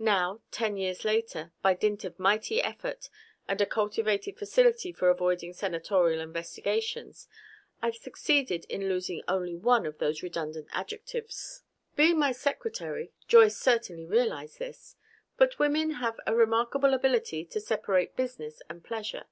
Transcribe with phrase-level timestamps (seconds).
[0.00, 3.10] Now, ten years later, by dint of mighty effort
[3.46, 7.28] and a cultivated facility for avoiding Senatorial investigations,
[7.82, 11.64] I've succeeded in losing only one of those redundant adjectives.
[11.96, 14.96] Being my secretary, Joyce certainly realized this.
[15.36, 19.26] But women have a remarkable ability to separate business and pleasure.